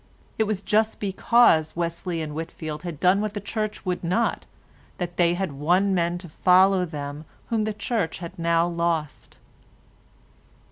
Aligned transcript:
It 0.39 0.45
was 0.45 0.63
just 0.63 0.99
because 0.99 1.75
Wesley 1.75 2.23
and 2.23 2.33
Whitfield 2.33 2.81
had 2.81 2.99
done 2.99 3.21
what 3.21 3.35
the 3.35 3.39
Church 3.39 3.85
would 3.85 4.03
not 4.03 4.47
that 4.97 5.17
they 5.17 5.35
had 5.35 5.51
won 5.51 5.93
men 5.93 6.17
to 6.17 6.27
follow 6.27 6.85
them 6.85 7.23
whom 7.49 7.65
the 7.65 7.71
Church 7.73 8.17
had 8.17 8.39
now 8.39 8.65
lost. 8.67 9.37